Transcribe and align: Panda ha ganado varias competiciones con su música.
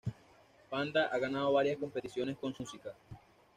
Panda 0.67 1.11
ha 1.11 1.19
ganado 1.19 1.53
varias 1.53 1.77
competiciones 1.77 2.35
con 2.39 2.55
su 2.55 2.63
música. 2.63 2.91